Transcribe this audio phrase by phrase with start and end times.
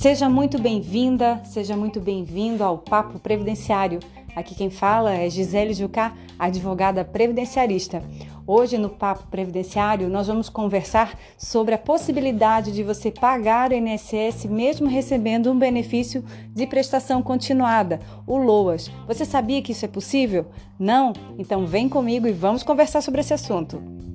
[0.00, 4.00] Seja muito bem-vinda, seja muito bem-vindo ao Papo Previdenciário.
[4.34, 8.02] Aqui quem fala é Gisele Jucá, advogada previdenciarista.
[8.46, 14.46] Hoje no Papo Previdenciário nós vamos conversar sobre a possibilidade de você pagar o INSS
[14.46, 18.90] mesmo recebendo um benefício de prestação continuada, o LOAS.
[19.06, 20.46] Você sabia que isso é possível?
[20.78, 21.12] Não?
[21.38, 24.09] Então vem comigo e vamos conversar sobre esse assunto.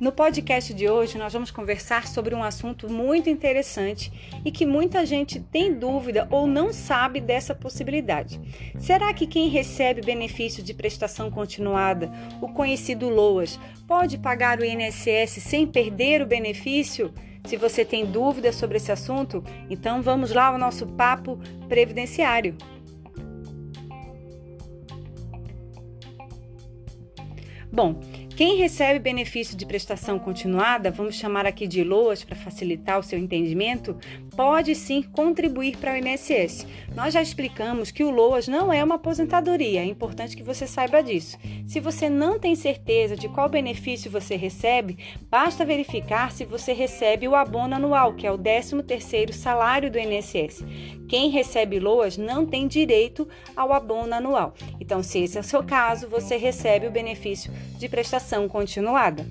[0.00, 4.12] No podcast de hoje, nós vamos conversar sobre um assunto muito interessante
[4.44, 8.40] e que muita gente tem dúvida ou não sabe dessa possibilidade.
[8.78, 12.10] Será que quem recebe benefício de prestação continuada,
[12.40, 17.12] o conhecido LOAS, pode pagar o INSS sem perder o benefício?
[17.44, 21.38] Se você tem dúvida sobre esse assunto, então vamos lá ao nosso papo
[21.68, 22.56] previdenciário.
[27.72, 28.00] Bom,
[28.32, 33.18] quem recebe benefício de prestação continuada, vamos chamar aqui de LOAS para facilitar o seu
[33.18, 33.96] entendimento,
[34.34, 36.66] pode sim contribuir para o INSS.
[36.94, 41.02] Nós já explicamos que o LOAS não é uma aposentadoria, é importante que você saiba
[41.02, 41.38] disso.
[41.66, 44.98] Se você não tem certeza de qual benefício você recebe,
[45.30, 50.64] basta verificar se você recebe o abono anual, que é o 13º salário do INSS.
[51.12, 54.54] Quem recebe LOAS não tem direito ao abono anual.
[54.80, 59.26] Então, se esse é o seu caso, você recebe o benefício de prestação continuada.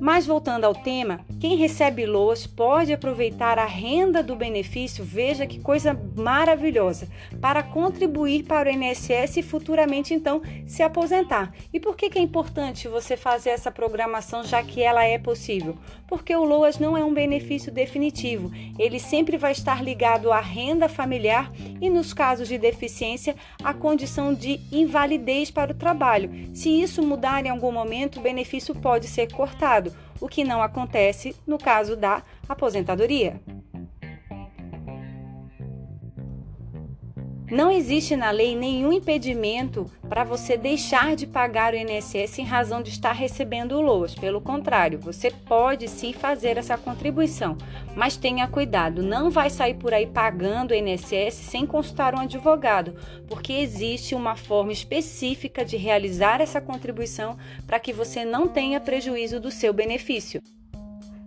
[0.00, 5.58] Mas voltando ao tema, quem recebe LOAS pode aproveitar a renda do benefício, veja que
[5.58, 7.08] coisa maravilhosa,
[7.40, 11.54] para contribuir para o INSS e futuramente então se aposentar.
[11.72, 15.78] E por que, que é importante você fazer essa programação já que ela é possível?
[16.06, 20.90] Porque o LOAS não é um benefício definitivo, ele sempre vai estar ligado à renda
[20.90, 26.50] familiar e, nos casos de deficiência, à condição de invalidez para o trabalho.
[26.52, 31.34] Se isso mudar em algum momento, o benefício pode ser cortado o que não acontece
[31.46, 33.40] no caso da aposentadoria.
[37.50, 42.80] Não existe na lei nenhum impedimento para você deixar de pagar o INSS em razão
[42.80, 44.14] de estar recebendo o LOAS.
[44.14, 47.58] Pelo contrário, você pode sim fazer essa contribuição,
[47.96, 52.94] mas tenha cuidado, não vai sair por aí pagando o INSS sem consultar um advogado,
[53.26, 59.40] porque existe uma forma específica de realizar essa contribuição para que você não tenha prejuízo
[59.40, 60.40] do seu benefício.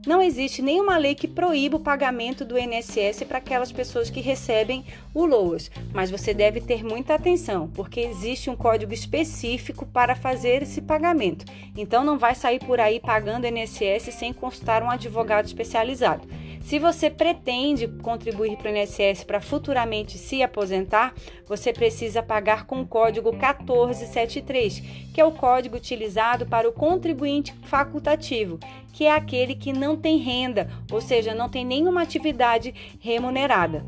[0.06, 4.84] Não existe nenhuma lei que proíba o pagamento do INSS para aquelas pessoas que recebem
[5.14, 10.64] o LOAS, mas você deve ter muita atenção, porque existe um código específico para fazer
[10.64, 11.46] esse pagamento.
[11.78, 16.28] Então não vai sair por aí pagando INSS sem consultar um advogado especializado.
[16.64, 21.14] Se você pretende contribuir para o INSS para futuramente se aposentar,
[21.46, 24.80] você precisa pagar com o código 1473,
[25.14, 28.60] que é o código utilizado para o contribuinte facultativo,
[28.94, 33.86] que é aquele que não tem renda, ou seja, não tem nenhuma atividade remunerada.